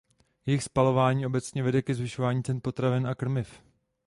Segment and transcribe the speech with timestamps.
[0.45, 3.59] Jejich spalování obecně vede ke zvyšování cen potravin a krmiv.